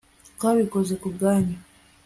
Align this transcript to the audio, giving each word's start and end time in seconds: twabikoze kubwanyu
twabikoze 0.35 0.93
kubwanyu 1.03 1.55